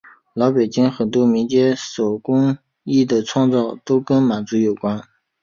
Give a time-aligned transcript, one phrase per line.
[0.33, 5.03] 老北京很多民间手工艺的创造都跟满族有关。